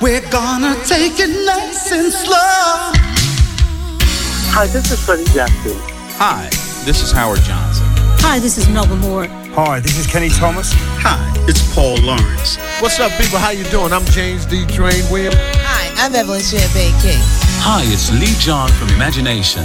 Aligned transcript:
We're 0.00 0.26
gonna 0.30 0.76
take 0.86 1.20
it 1.20 1.28
nice 1.44 1.92
and 1.92 2.10
slow. 2.10 2.88
Hi, 4.48 4.66
this 4.66 4.90
is 4.90 5.04
Freddie 5.04 5.26
Jackson. 5.26 5.76
Hi, 6.16 6.48
this 6.86 7.02
is 7.02 7.12
Howard 7.12 7.40
Johnson. 7.40 7.84
Hi, 8.24 8.38
this 8.38 8.56
is 8.56 8.66
Melba 8.70 8.96
Moore. 8.96 9.26
Hi, 9.52 9.78
this 9.78 9.98
is 9.98 10.06
Kenny 10.06 10.30
Thomas. 10.30 10.72
Hi, 11.04 11.20
it's 11.46 11.60
Paul 11.74 12.00
Lawrence. 12.00 12.56
What's 12.80 12.98
up, 12.98 13.12
people? 13.20 13.38
How 13.38 13.50
you 13.50 13.64
doing? 13.64 13.92
I'm 13.92 14.06
James 14.06 14.46
D. 14.46 14.64
Train 14.64 15.04
Williams. 15.12 15.36
Hi, 15.36 15.92
I'm 16.02 16.14
Evelyn 16.14 16.40
Champagne 16.40 16.96
King. 17.04 17.20
Hi, 17.60 17.84
it's 17.84 18.08
Lee 18.10 18.32
John 18.40 18.70
from 18.80 18.88
Imagination. 18.96 19.64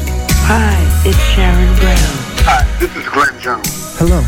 Hi, 0.51 0.75
it's 1.07 1.15
Sharon 1.31 1.71
Brown. 1.79 2.11
Hi, 2.43 2.67
this 2.77 2.93
is 2.93 3.07
Glenn 3.07 3.39
Jones. 3.39 3.95
Hello, 3.95 4.19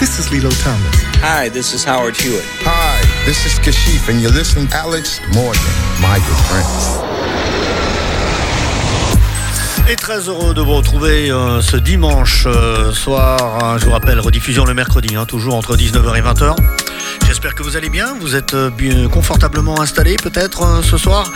this 0.00 0.18
is 0.18 0.32
Lilo 0.32 0.50
Thomas. 0.50 0.98
Hi, 1.22 1.48
this 1.48 1.72
is 1.74 1.84
Howard 1.84 2.16
Hewitt. 2.16 2.42
Hi, 2.66 2.98
this 3.24 3.46
is 3.46 3.58
Kashif, 3.58 4.08
and 4.08 4.20
you're 4.20 4.32
listening 4.32 4.68
to 4.68 4.76
Alex 4.76 5.20
Morgan, 5.32 5.60
my 6.00 6.18
good 6.18 6.40
friends. 6.48 7.00
Et 9.88 9.96
très 9.96 10.28
heureux 10.28 10.54
de 10.54 10.60
vous 10.60 10.74
retrouver 10.74 11.30
euh, 11.30 11.60
ce 11.60 11.76
dimanche 11.76 12.44
euh, 12.46 12.92
soir. 12.92 13.64
Hein, 13.64 13.76
je 13.78 13.84
vous 13.84 13.90
rappelle, 13.90 14.20
rediffusion 14.20 14.64
le 14.64 14.74
mercredi, 14.74 15.14
hein, 15.16 15.26
toujours 15.26 15.54
entre 15.54 15.76
19h 15.76 16.16
et 16.16 16.22
20h. 16.22 16.56
J'espère 17.26 17.54
que 17.54 17.62
vous 17.62 17.76
allez 17.76 17.90
bien. 17.90 18.14
Vous 18.20 18.34
êtes 18.34 18.54
euh, 18.54 19.08
confortablement 19.08 19.80
installés 19.80 20.16
peut-être 20.16 20.82
ce 20.82 20.96
soir 20.96 21.30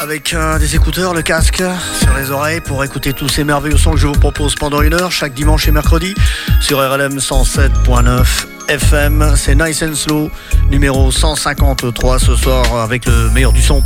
avec 0.00 0.34
des 0.58 0.74
écouteurs, 0.74 1.14
le 1.14 1.22
casque 1.22 1.62
sur 2.02 2.14
les 2.18 2.30
oreilles 2.30 2.60
pour 2.60 2.82
écouter 2.84 3.12
tous 3.12 3.28
ces 3.28 3.44
merveilleux 3.44 3.78
sons 3.78 3.92
que 3.92 3.98
je 3.98 4.08
vous 4.08 4.12
propose 4.12 4.54
pendant 4.56 4.82
une 4.82 4.92
heure 4.92 5.12
chaque 5.12 5.34
dimanche 5.34 5.68
et 5.68 5.70
mercredi 5.70 6.14
sur 6.60 6.78
RLM 6.78 7.18
107.9 7.18 8.53
FM. 8.68 9.34
C'est 9.36 9.54
Nice 9.54 9.82
and 9.82 9.94
Slow, 9.94 10.30
numéro 10.70 11.10
153 11.10 12.18
ce 12.18 12.36
soir 12.36 12.64
avec 12.76 13.06
le 13.06 13.30
meilleur 13.30 13.52
du 13.52 13.62
son. 13.62 13.82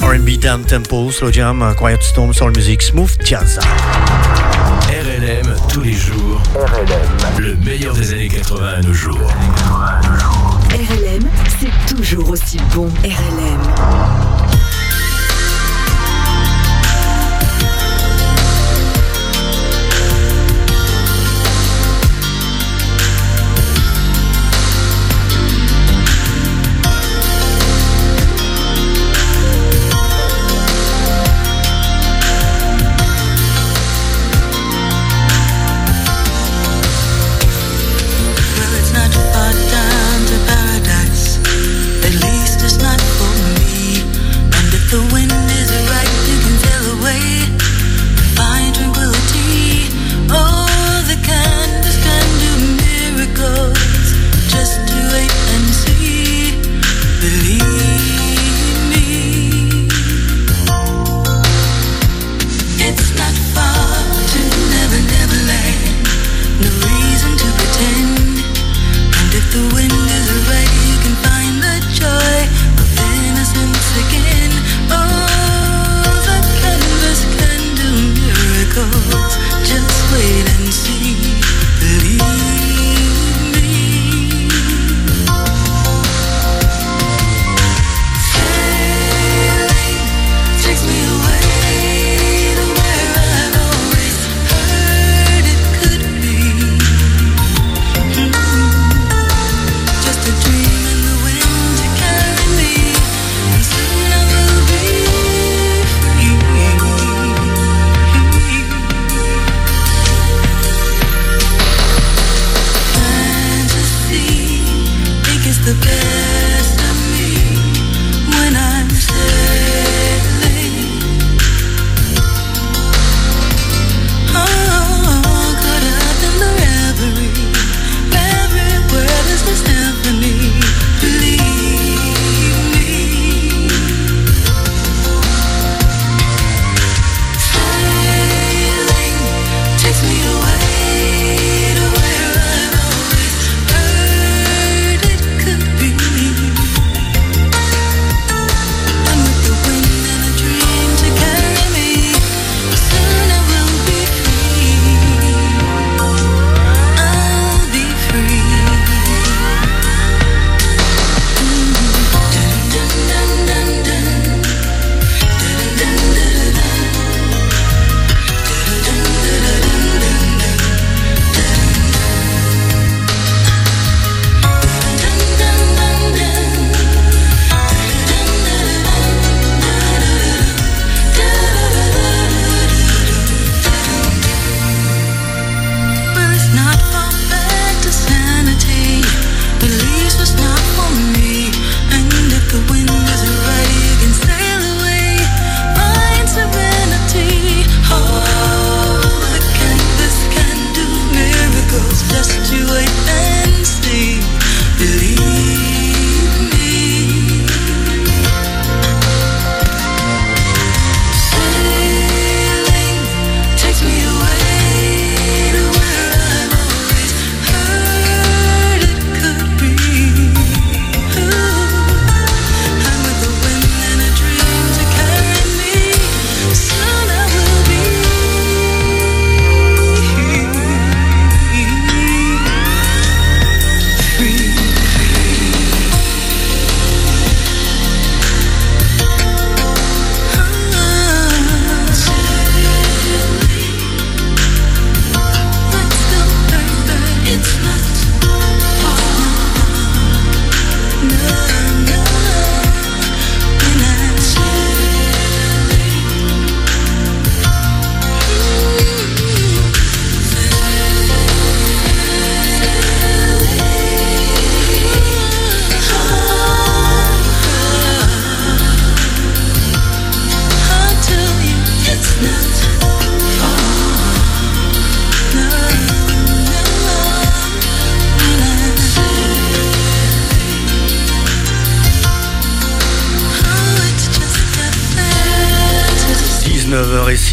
R&B 0.00 0.38
down 0.38 0.62
tempo, 0.64 1.10
slow 1.10 1.32
jam, 1.32 1.74
quiet 1.76 2.02
storm, 2.02 2.32
soul 2.32 2.52
music, 2.56 2.82
smooth 2.82 3.10
jazz. 3.24 3.58
RLM 4.88 5.54
tous 5.68 5.82
les 5.82 5.92
jours. 5.92 6.42
RLM. 6.54 7.40
Le 7.40 7.56
meilleur 7.64 7.94
des 7.94 8.12
années 8.12 8.28
80 8.28 8.66
à 8.66 8.80
nos 8.80 8.92
jours. 8.92 9.18
RLM, 10.70 11.28
c'est 11.58 11.94
toujours 11.94 12.30
aussi 12.30 12.58
bon. 12.74 12.88
RLM. 13.04 14.29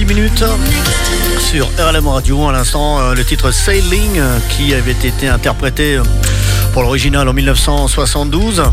Minutes 0.07 0.43
sur 1.39 1.67
RLM 1.77 2.07
Radio. 2.07 2.47
À 2.47 2.51
l'instant, 2.51 2.99
euh, 2.99 3.13
le 3.13 3.25
titre 3.25 3.51
Sailing 3.51 4.17
euh, 4.17 4.37
qui 4.49 4.73
avait 4.73 4.91
été 4.91 5.27
interprété 5.27 5.97
euh, 5.97 6.03
pour 6.71 6.83
l'original 6.83 7.27
en 7.27 7.33
1972 7.33 8.63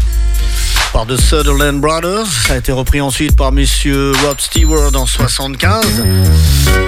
par 0.93 1.07
The 1.07 1.17
Sutherland 1.17 1.81
Brothers. 1.81 2.27
A 2.51 2.57
été 2.57 2.71
repris 2.73 3.01
ensuite 3.01 3.37
par 3.37 3.53
Monsieur 3.53 4.13
Rob 4.25 4.39
Stewart 4.39 4.95
en 4.95 5.07
75. 5.07 6.05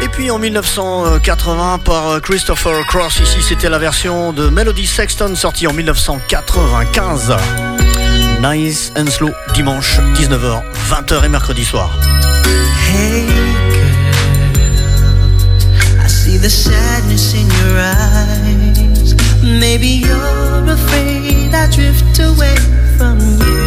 Et 0.03 0.09
puis 0.09 0.31
en 0.31 0.39
1980 0.39 1.81
par 1.85 2.21
Christopher 2.23 2.87
Cross. 2.87 3.21
Ici, 3.21 3.39
c'était 3.43 3.69
la 3.69 3.79
version 3.79 4.33
de 4.33 4.49
Melody 4.49 4.87
Sexton 4.87 5.35
sortie 5.35 5.67
en 5.67 5.73
1995. 5.73 7.35
Nice 8.43 8.93
and 8.97 9.07
Slow, 9.07 9.31
dimanche 9.55 9.99
19h, 10.15 10.63
20h 10.91 11.25
et 11.25 11.29
mercredi 11.29 11.65
soir. 11.65 11.91
The 16.47 16.51
sadness 16.51 17.35
in 17.35 17.47
your 17.59 17.77
eyes. 17.81 19.17
Maybe 19.43 19.89
you're 20.07 20.65
afraid 20.79 21.53
I 21.53 21.69
drift 21.69 22.21
away 22.21 22.55
from 22.97 23.19
you. 23.19 23.67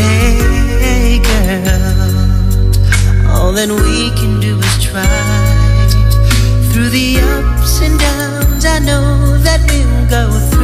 Hey 0.00 1.20
girl, 1.30 2.72
all 3.34 3.52
that 3.52 3.68
we 3.68 4.10
can 4.18 4.40
do 4.40 4.58
is 4.58 4.76
try. 4.82 5.04
Through 6.70 6.88
the 6.88 7.20
ups 7.20 7.82
and 7.82 7.98
downs, 8.00 8.64
I 8.64 8.78
know 8.78 9.36
that 9.46 9.60
we'll 9.68 10.06
go 10.08 10.30
through. 10.48 10.57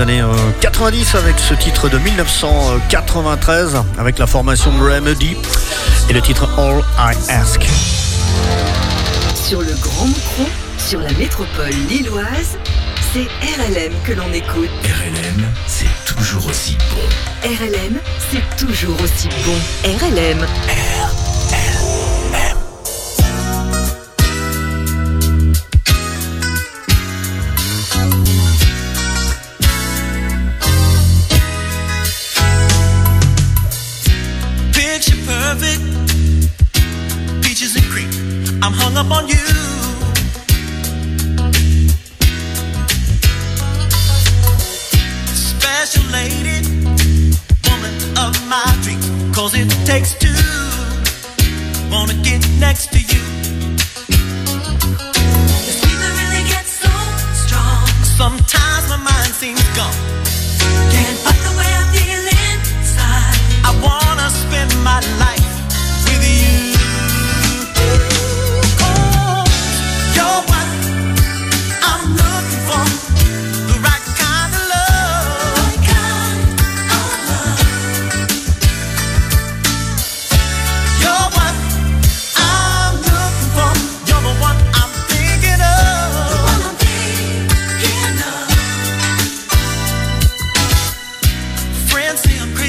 Années 0.00 0.22
90 0.60 1.14
euh, 1.14 1.18
avec 1.18 1.38
ce 1.38 1.54
titre 1.54 1.88
de 1.88 1.98
1993 1.98 3.76
avec 3.96 4.18
la 4.18 4.26
formation 4.26 4.72
Remedy 4.78 5.36
et 6.08 6.12
le 6.12 6.20
titre 6.20 6.48
All 6.58 6.82
I 6.98 7.16
Ask. 7.30 7.62
Sur 9.34 9.60
le 9.60 9.72
Grand 9.80 10.06
Micro, 10.06 10.48
sur 10.78 11.00
la 11.00 11.12
métropole 11.12 11.70
lilloise, 11.88 12.58
c'est 13.12 13.28
RLM 13.56 13.92
que 14.04 14.12
l'on 14.12 14.32
écoute. 14.32 14.70
RLM, 14.84 15.46
c'est 15.66 16.04
toujours 16.04 16.46
aussi 16.46 16.76
bon. 16.90 17.48
RLM, 17.48 17.98
c'est 18.30 18.56
toujours 18.56 19.00
aussi 19.00 19.28
bon. 19.44 19.56
RLM. 19.84 20.44
bien 20.66 21.21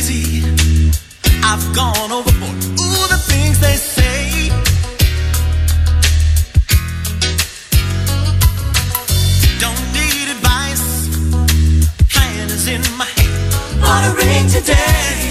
crazy. 0.03 0.91
I've 1.43 1.75
gone 1.75 2.11
overboard. 2.11 2.57
Ooh, 2.79 3.07
the 3.07 3.19
things 3.29 3.59
they 3.59 3.75
say. 3.75 4.49
Don't 9.59 9.85
need 9.93 10.29
advice. 10.29 11.07
Plan 12.13 12.49
is 12.49 12.67
in 12.67 12.81
my 12.97 13.05
head. 13.05 13.53
What 13.81 14.03
a 14.05 14.15
ring 14.15 14.49
today. 14.49 15.22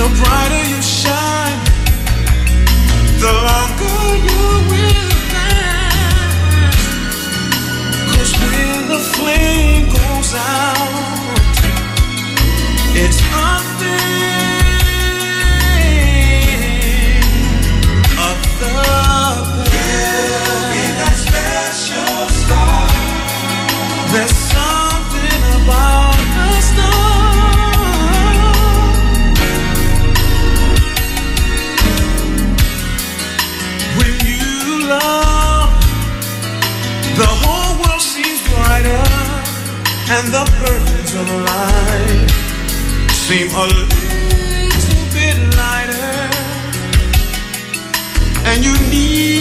the 0.00 0.08
brighter 0.24 0.64
you 0.70 0.80
shine, 0.80 1.60
the 3.20 3.32
longer 3.48 4.00
you 4.28 4.44
will 4.70 5.10
last. 5.34 6.78
Cause 8.14 8.32
when 8.40 8.88
the 8.88 9.00
flame 9.14 9.84
goes 9.92 10.32
out, 10.34 11.36
it's 12.96 13.20
nothing. 13.30 14.19
and 40.20 40.34
the 40.34 40.44
burdens 40.60 41.14
of 41.14 41.26
life 41.46 42.30
seem 43.10 43.48
a 43.48 43.66
little 43.66 45.04
bit 45.14 45.36
lighter, 45.56 46.28
and 48.44 48.62
you 48.62 48.74
need. 48.90 49.39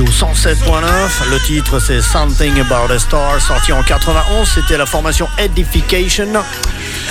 Radio 0.00 0.14
107.9. 0.14 1.30
Le 1.30 1.38
titre 1.44 1.78
c'est 1.78 2.00
Something 2.00 2.58
About 2.60 2.90
a 2.90 2.98
Star, 2.98 3.38
sorti 3.38 3.70
en 3.70 3.82
91. 3.82 4.48
C'était 4.48 4.78
la 4.78 4.86
formation 4.86 5.28
Edification. 5.36 6.28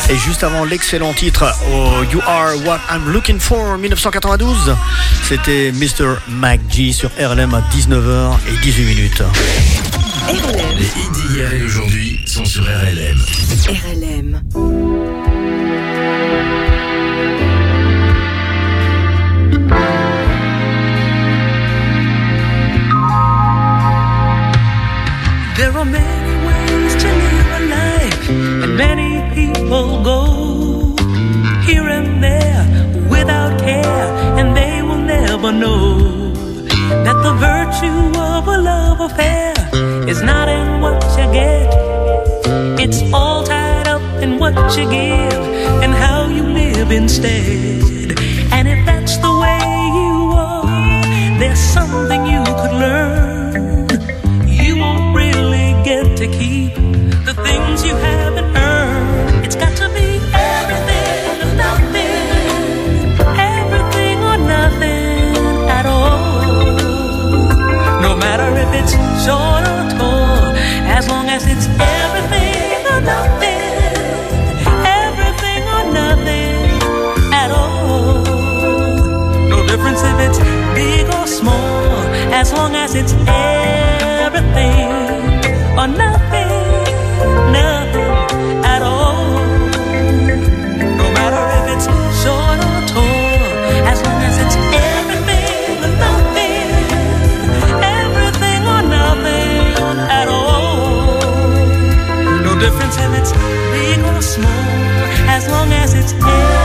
Et 0.09 0.17
juste 0.17 0.43
avant 0.43 0.65
l'excellent 0.65 1.13
titre 1.13 1.45
oh, 1.71 2.03
You 2.11 2.19
Are 2.25 2.55
What 2.65 2.79
I'm 2.89 3.11
Looking 3.11 3.39
For 3.39 3.77
1992, 3.77 4.75
c'était 5.23 5.71
Mr. 5.71 6.15
McG 6.29 6.91
sur 6.91 7.11
RLM 7.19 7.53
à 7.53 7.61
19h 7.75 8.37
et 8.47 8.57
18 8.63 8.83
minutes. 8.83 9.23
Les 10.75 10.85
hits 10.85 11.27
d'hier 11.27 11.53
et 11.53 11.63
aujourd'hui 11.63 12.19
sont 12.25 12.45
sur 12.45 12.63
RLM. 12.63 13.19
RLM. 13.67 14.41
instead. 46.91 47.58
sense 79.99 80.13
if 80.13 80.19
it's 80.27 80.39
big 80.75 81.07
or 81.13 81.27
small, 81.27 82.03
as 82.33 82.53
long 82.53 82.75
as 82.75 82.95
it's 82.95 83.13
everything 83.27 84.89
or 85.79 85.87
nothing, 85.87 86.49
nothing 87.51 88.13
at 88.73 88.81
all. 88.81 89.35
No 90.99 91.05
matter 91.17 91.43
if 91.57 91.65
it's 91.73 91.87
short 92.21 92.59
or 92.69 92.79
tall, 92.93 93.41
as 93.91 93.99
long 94.05 94.21
as 94.29 94.35
it's 94.43 94.55
everything 94.95 95.83
or 95.83 95.91
nothing, 96.05 96.69
everything 98.01 98.61
or 98.73 98.81
nothing 98.97 99.99
at 100.19 100.27
all. 100.27 101.19
No 102.45 102.51
difference 102.59 102.95
if 102.97 103.11
it's 103.19 103.31
big 103.73 103.99
or 104.11 104.21
small, 104.21 104.65
as 105.35 105.47
long 105.49 105.71
as 105.73 105.93
it's 105.93 106.13
everything. 106.13 106.58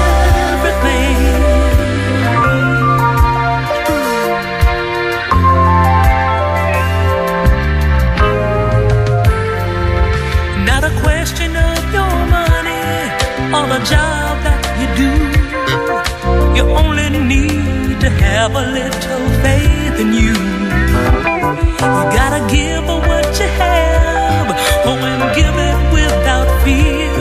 do. 15.00 15.10
You 16.56 16.64
only 16.70 17.08
need 17.18 18.00
to 18.00 18.10
have 18.10 18.54
a 18.54 18.64
little 18.78 19.24
faith 19.42 19.96
in 20.00 20.12
you. 20.12 20.34
You 21.96 22.02
gotta 22.18 22.40
give 22.50 22.84
what 22.86 23.26
you 23.40 23.48
have, 23.62 24.48
oh, 24.86 24.98
and 25.10 25.22
give 25.34 25.56
it 25.68 25.78
without 25.92 26.48
fear. 26.64 27.12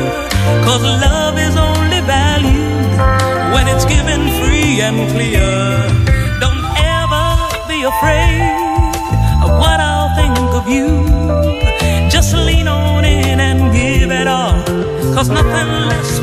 Cause 0.65 0.83
love 0.83 1.37
is 1.37 1.55
only 1.57 2.01
valued 2.01 2.91
when 3.53 3.67
it's 3.67 3.85
given 3.85 4.21
free 4.39 4.81
and 4.81 4.97
clear. 5.13 5.49
Don't 6.39 6.63
ever 6.97 7.25
be 7.67 7.83
afraid 7.83 8.93
of 9.43 9.49
what 9.61 9.79
I'll 9.79 10.13
think 10.15 10.37
of 10.59 10.67
you. 10.67 10.89
Just 12.09 12.35
lean 12.35 12.67
on 12.67 13.05
in 13.05 13.39
and 13.39 13.73
give 13.73 14.11
it 14.11 14.27
all, 14.27 14.63
cause 15.15 15.29
nothing 15.29 15.69
less 15.89 16.19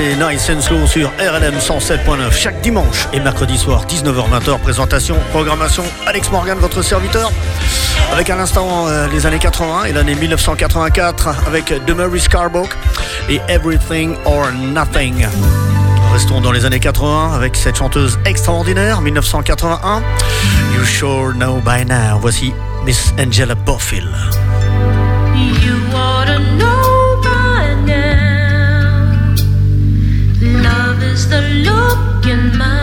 c'est 0.00 0.16
Nice 0.16 0.50
and 0.50 0.62
Slow 0.62 0.86
sur 0.86 1.10
RLM 1.18 1.58
107.9 1.58 2.32
chaque 2.32 2.58
dimanche 2.62 3.06
et 3.12 3.20
mercredi 3.20 3.58
soir 3.58 3.84
19h-20h. 3.86 4.58
Présentation, 4.60 5.14
programmation, 5.30 5.84
Alex 6.06 6.30
Morgan, 6.30 6.56
votre 6.58 6.80
serviteur. 6.80 7.30
Avec 8.10 8.30
à 8.30 8.36
l'instant 8.36 8.86
euh, 8.88 9.08
les 9.08 9.26
années 9.26 9.38
80 9.38 9.84
et 9.84 9.92
l'année 9.92 10.14
1984 10.14 11.46
avec 11.46 11.66
The 11.66 11.90
Murray 11.90 12.18
Scarborough 12.18 12.70
et 13.28 13.40
Everything 13.48 14.14
or 14.24 14.50
Nothing. 14.52 15.26
Restons 16.14 16.40
dans 16.40 16.52
les 16.52 16.64
années 16.64 16.80
80 16.80 17.34
avec 17.34 17.54
cette 17.54 17.76
chanteuse 17.76 18.18
extraordinaire 18.24 19.02
1981. 19.02 20.02
You 20.74 20.84
sure 20.84 21.34
know 21.34 21.60
by 21.60 21.84
now. 21.84 22.18
Voici 22.18 22.54
Miss 22.86 23.12
Angela 23.18 23.54
Bofill. 23.54 24.08
You 25.36 25.76
know. 26.58 26.69
the 31.30 31.40
look 31.64 32.26
in 32.26 32.58
my 32.58 32.79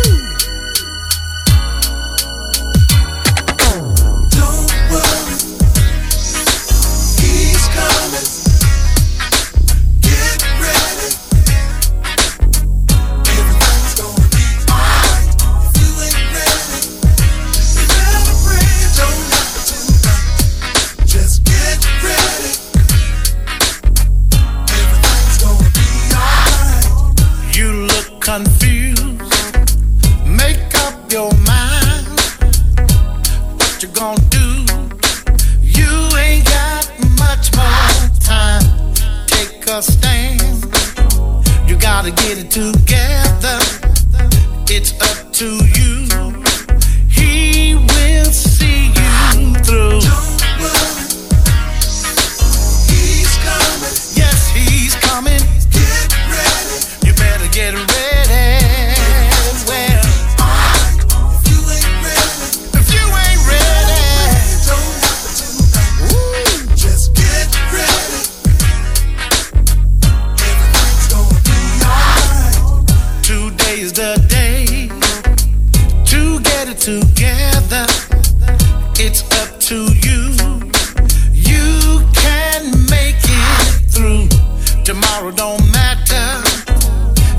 tomorrow 85.23 85.57
don't 85.57 85.71
matter. 85.71 86.43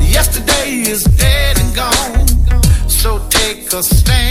Yesterday 0.01 0.83
is 0.89 1.05
dead 1.05 1.59
and 1.59 1.75
gone. 1.75 2.89
So 2.89 3.21
take 3.29 3.73
a 3.73 3.83
stand. 3.83 4.24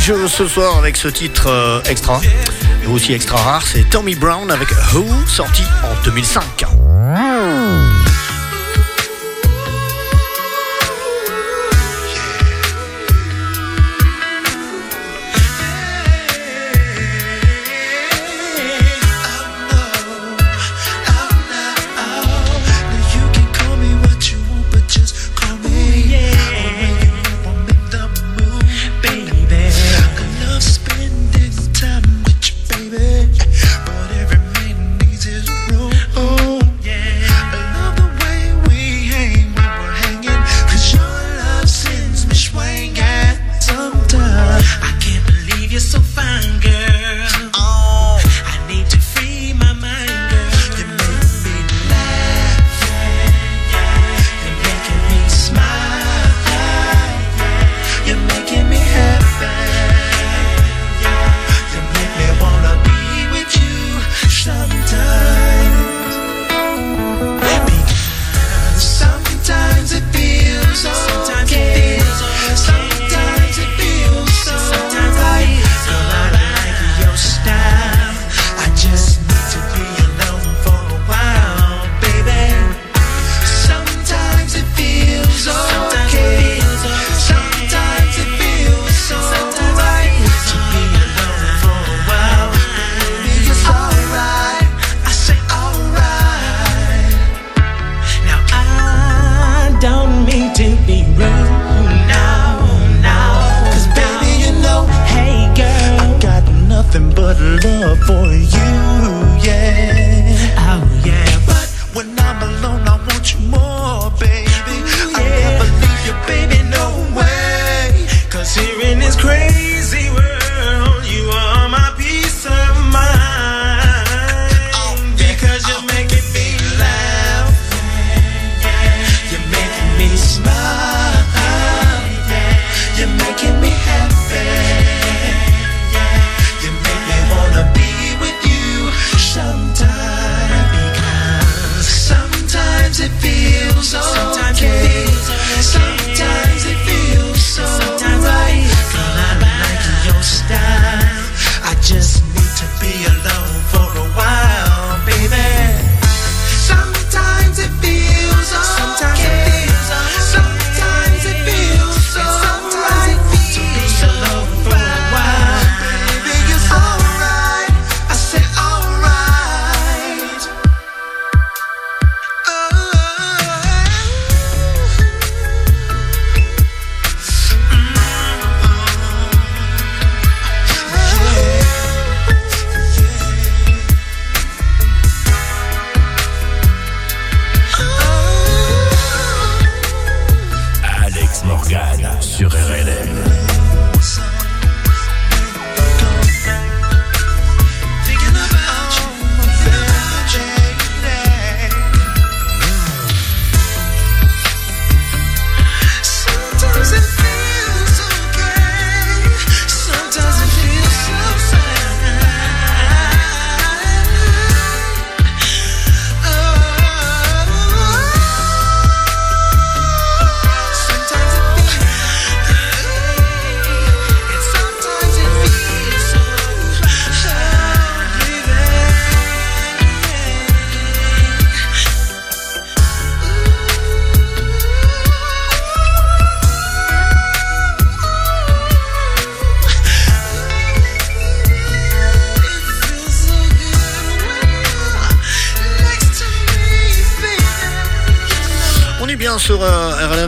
ce 0.00 0.48
soir 0.48 0.76
avec 0.76 0.96
ce 0.96 1.08
titre 1.08 1.46
euh, 1.48 1.80
extra, 1.84 2.20
et 2.82 2.86
aussi 2.88 3.12
extra 3.12 3.36
rare, 3.36 3.66
c'est 3.66 3.88
Tommy 3.88 4.14
Brown 4.16 4.50
avec 4.50 4.68
Who, 4.92 5.04
sorti 5.26 5.62
en 5.84 6.04
2005. 6.04 6.83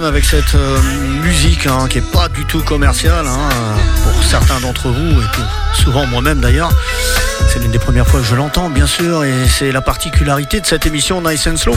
Avec 0.04 0.24
cette 0.24 0.54
euh, 0.54 0.78
musique 1.22 1.66
hein, 1.66 1.86
qui 1.88 1.98
est 1.98 2.12
pas 2.12 2.28
du 2.28 2.44
tout 2.44 2.62
commerciale 2.62 3.26
hein, 3.26 3.48
pour 4.02 4.24
certains 4.24 4.60
d'entre 4.60 4.88
vous 4.88 5.20
et 5.20 5.24
pour 5.32 5.44
souvent 5.74 6.06
moi-même 6.06 6.40
d'ailleurs. 6.40 6.70
C'est 7.48 7.60
l'une 7.60 7.70
des 7.70 7.78
premières 7.78 8.06
fois 8.06 8.20
que 8.20 8.26
je 8.26 8.34
l'entends 8.34 8.68
bien 8.68 8.86
sûr 8.86 9.24
et 9.24 9.32
c'est 9.48 9.72
la 9.72 9.80
particularité 9.80 10.60
de 10.60 10.66
cette 10.66 10.86
émission 10.86 11.22
Nice 11.22 11.46
and 11.46 11.56
Slow. 11.56 11.76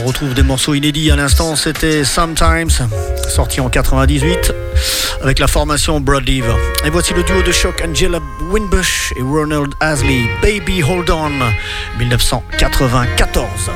On 0.00 0.06
retrouve 0.06 0.34
des 0.34 0.42
morceaux 0.42 0.74
inédits 0.74 1.10
à 1.10 1.16
l'instant, 1.16 1.56
c'était 1.56 2.04
Sometimes, 2.04 2.70
sorti 3.28 3.60
en 3.60 3.68
98 3.68 4.52
avec 5.22 5.38
la 5.38 5.46
formation 5.46 6.00
Broad 6.00 6.24
Diva. 6.24 6.54
Et 6.84 6.90
voici 6.90 7.14
le 7.14 7.22
duo 7.22 7.42
de 7.42 7.52
choc 7.52 7.82
Angela 7.86 8.18
Winbush 8.50 9.12
et 9.16 9.22
Ronald 9.22 9.72
Asley, 9.80 10.28
Baby 10.42 10.82
Hold 10.82 11.10
On, 11.10 11.30
1994. 11.98 13.70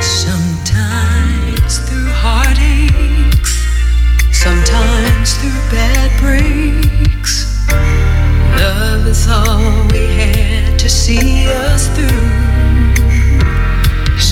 Sometimes 0.00 0.45
sometimes 4.46 5.34
through 5.38 5.60
bad 5.74 6.10
breaks. 6.22 7.34
Love 8.62 9.04
is 9.08 9.26
all 9.28 9.88
we 9.90 10.02
had 10.20 10.78
to 10.78 10.88
see 10.88 11.48
us 11.48 11.88
through. 11.96 12.30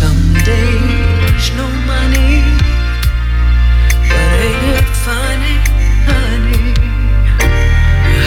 Some 0.00 0.22
days 0.50 1.44
no 1.60 1.66
money, 1.94 2.36
but 4.10 4.30
ain't 4.46 4.66
it 4.78 4.90
funny, 5.06 5.56
honey, 6.10 6.66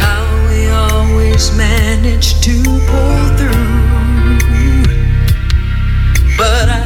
how 0.04 0.26
we 0.50 0.60
always 0.86 1.56
manage 1.56 2.42
to 2.42 2.56
pull 2.90 3.24
through. 3.40 3.78
But 6.38 6.68
I 6.70 6.77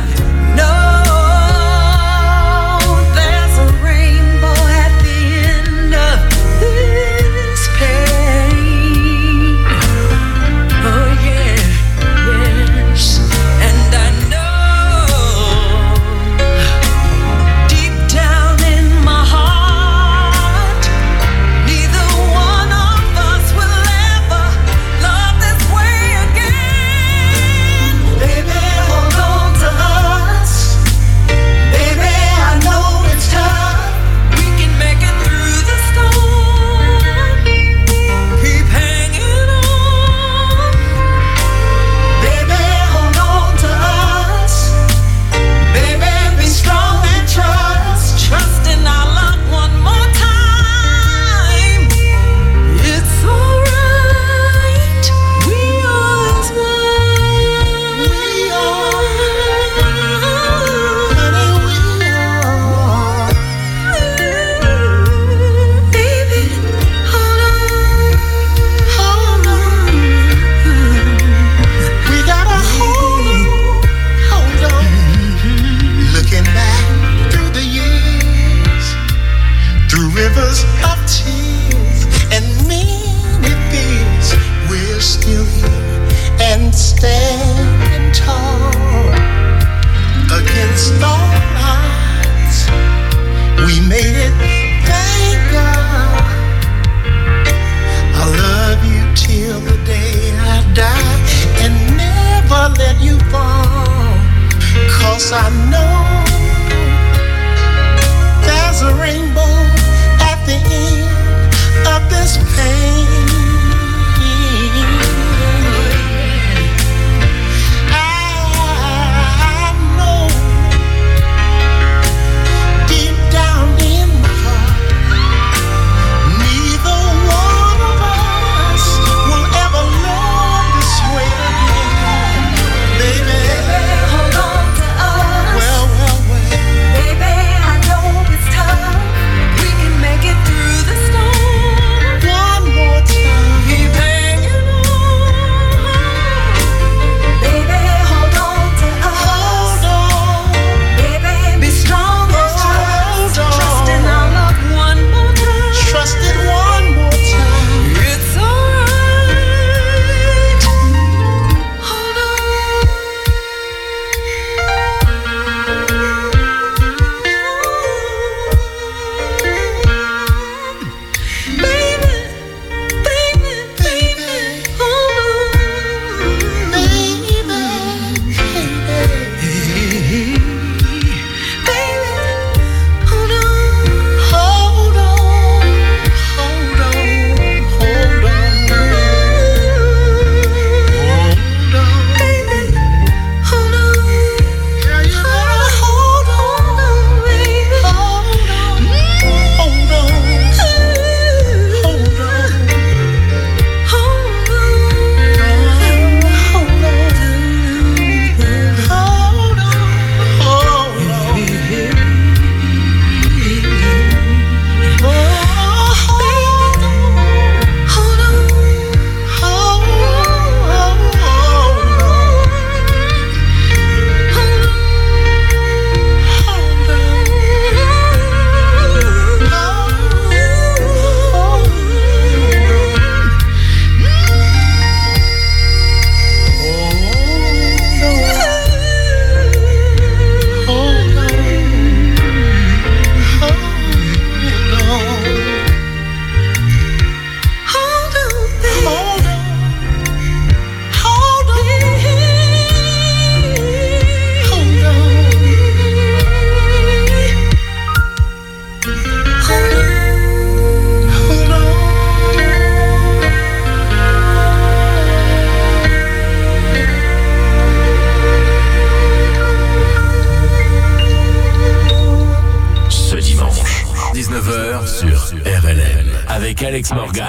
Smoke. 276.83 277.20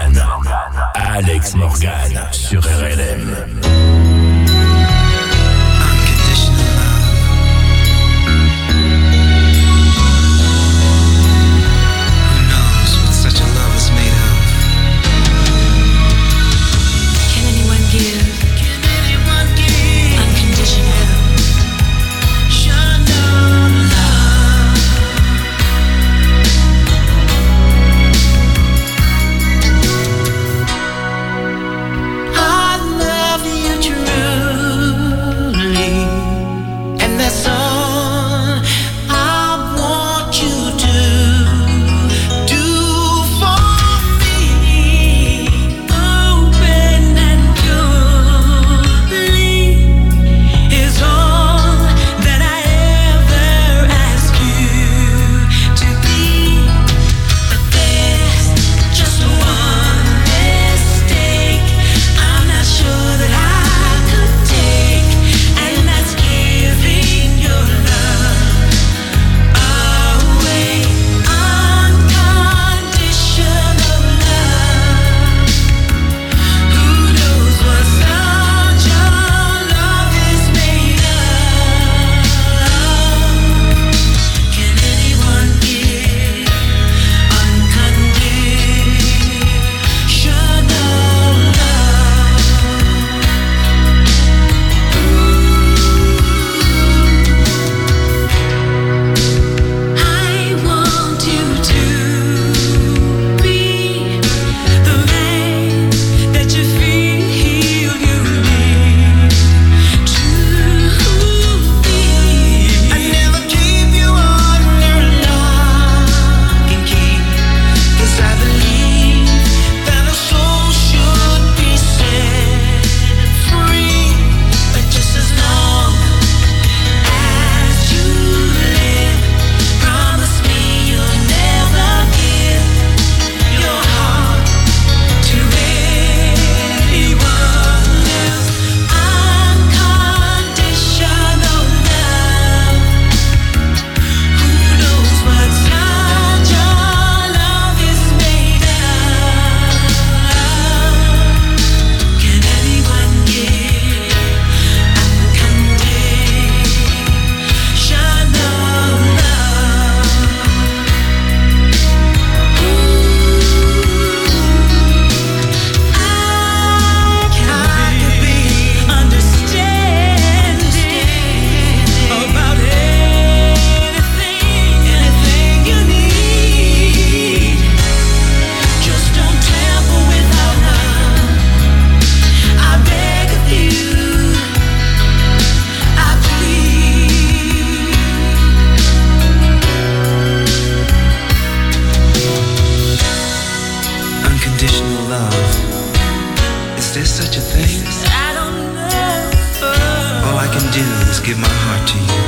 can 200.53 200.71
do 200.71 200.85
is 201.11 201.19
give 201.21 201.39
my 201.39 201.55
heart 201.65 201.89
to 201.89 201.97
you. 201.97 202.25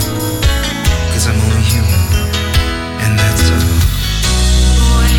Cause 1.13 1.27
I'm 1.29 1.39
only 1.47 1.63
human, 1.63 2.03
and 3.05 3.19
that's 3.19 3.45
all. 3.53 3.77
Boy, 4.81 5.13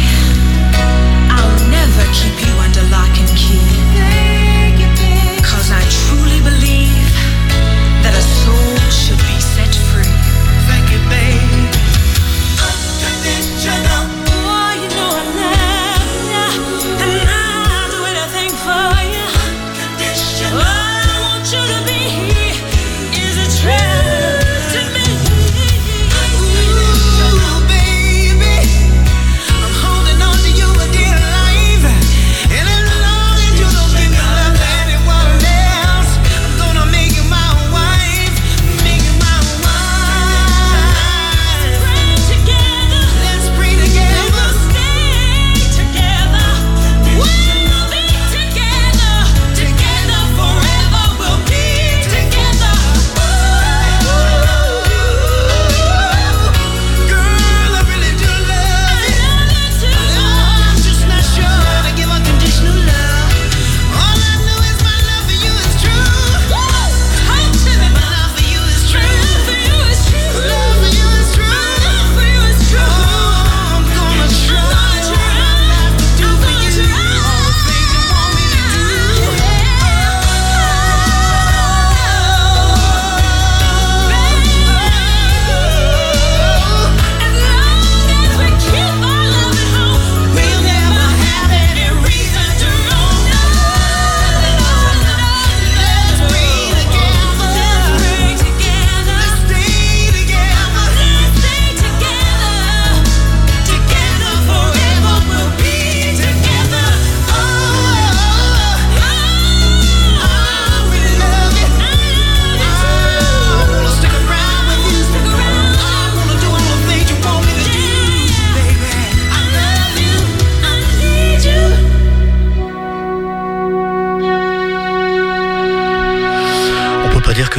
I'll 1.30 1.60
never 1.70 2.06
keep 2.18 2.36
you 2.46 2.54
under 2.66 2.84
lock 2.90 3.14
and 3.20 3.30
key. 3.38 4.35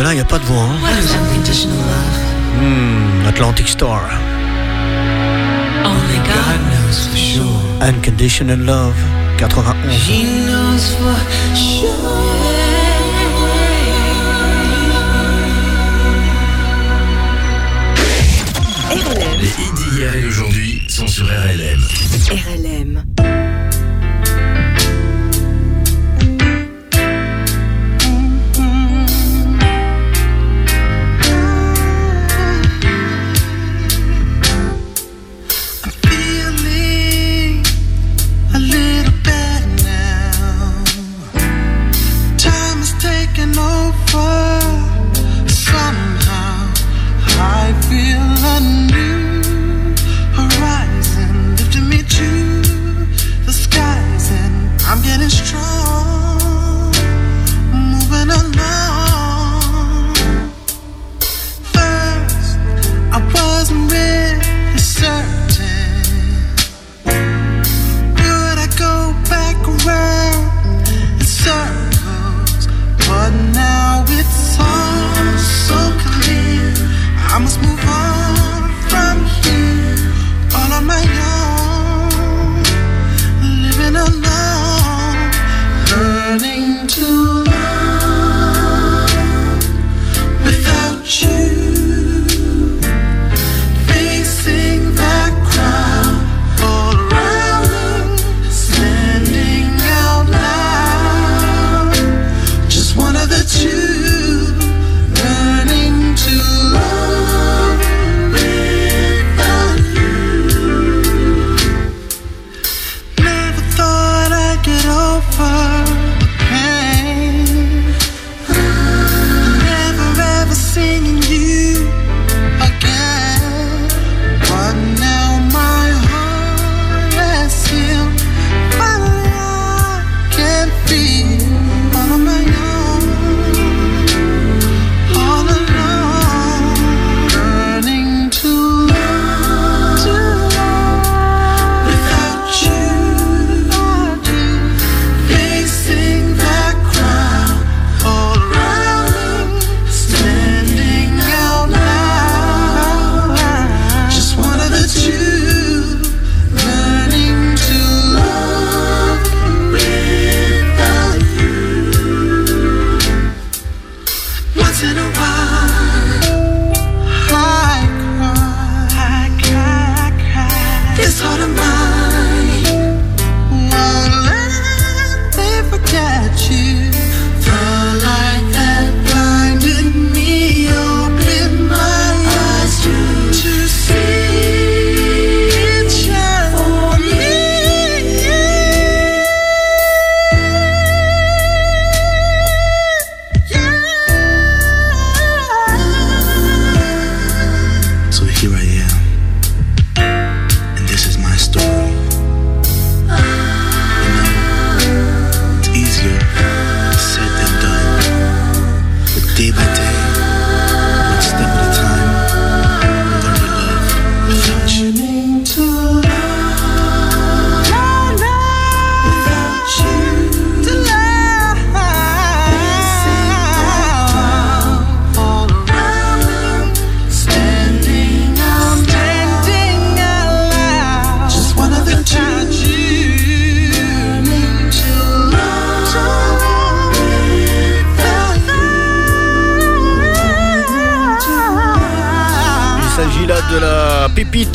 Là, 0.07 0.13
il 0.13 0.17
n'y 0.17 0.23
a 0.23 0.25
pas 0.25 0.39
de 0.39 0.45
voix. 0.45 0.63
Hein. 0.63 0.79
What 0.83 0.93
is 1.03 1.13
unconditional 1.15 1.77
love? 1.79 2.19
Hmm, 2.61 3.27
Atlantic 3.27 3.69
Star. 3.69 4.03
Only 5.85 6.19
God 6.33 6.61
knows 6.71 6.99
for 7.09 7.17
sure. 7.17 7.61
Unconditional 7.81 8.59
Love, 8.59 8.95
91. 9.39 9.93
He 9.93 10.23
knows 10.47 10.95
for 10.97 11.17
sure. 11.55 11.91
RLM. 18.91 19.41
Les 19.41 19.49
hits 19.49 19.73
d'hier 19.75 20.15
et 20.15 20.23
d'aujourd'hui 20.23 20.83
sont 20.89 21.09
sur 21.09 21.27
RLM. 21.27 21.83
RLM. 22.31 23.46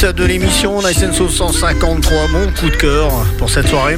De 0.01 0.25
l'émission 0.25 0.81
Nice 0.81 1.05
Soul 1.11 1.29
153, 1.29 2.27
mon 2.29 2.47
coup 2.53 2.71
de 2.71 2.75
cœur 2.75 3.11
pour 3.37 3.51
cette 3.51 3.67
soirée. 3.67 3.97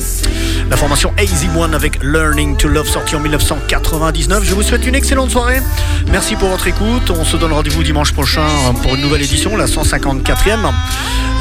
La 0.70 0.76
formation 0.76 1.14
Easy 1.18 1.48
One 1.56 1.74
avec 1.74 2.04
Learning 2.04 2.58
to 2.58 2.68
Love 2.68 2.90
sorti 2.90 3.16
en 3.16 3.22
1999. 3.22 4.44
Je 4.44 4.54
vous 4.54 4.64
souhaite 4.64 4.86
une 4.86 4.96
excellente 4.96 5.32
soirée. 5.32 5.62
Merci 6.12 6.36
pour 6.36 6.50
votre 6.50 6.68
écoute. 6.68 7.10
On 7.10 7.24
se 7.24 7.38
donne 7.38 7.54
rendez-vous 7.54 7.84
dimanche 7.84 8.12
prochain 8.12 8.46
pour 8.82 8.96
une 8.96 9.02
nouvelle 9.02 9.22
édition, 9.22 9.56
la 9.56 9.66
154e. 9.66 10.74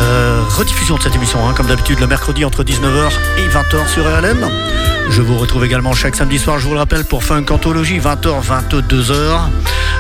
Euh, 0.01 0.43
rediffusion 0.57 0.97
de 0.97 1.03
cette 1.03 1.17
émission, 1.17 1.41
hein, 1.49 1.55
comme 1.57 1.67
d'habitude, 1.67 1.99
le 1.99 2.07
mercredi 2.07 2.45
entre 2.45 2.63
19h 2.63 3.11
et 3.39 3.49
20h 3.49 3.89
sur 3.89 4.05
RLM. 4.05 4.49
Je 5.11 5.23
vous 5.23 5.39
retrouve 5.39 5.65
également 5.65 5.93
chaque 5.93 6.15
samedi 6.15 6.39
soir, 6.39 6.61
je 6.61 6.67
vous 6.69 6.75
le 6.75 6.79
rappelle, 6.79 7.05
pour 7.05 7.25
Funk 7.25 7.47
Anthologie, 7.51 7.99
20h, 7.99 8.45
22h. 8.71 9.41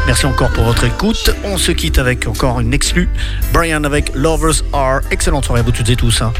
Merci 0.07 0.26
encore 0.26 0.50
pour 0.50 0.64
votre 0.64 0.84
écoute. 0.84 1.30
On 1.44 1.57
se 1.57 1.72
quitte 1.72 1.98
avec 1.98 2.26
encore 2.26 2.61
une 2.61 2.74
exclue. 2.74 3.09
Brian 3.53 3.84
avec 3.84 4.11
Lovers 4.14 4.62
Are. 4.72 5.00
Excellente 5.11 5.44
soirée 5.44 5.61
à 5.61 5.62
vous 5.62 5.70
toutes 5.72 5.88
et 5.90 5.96
tous. 5.96 6.22
hein. 6.22 6.32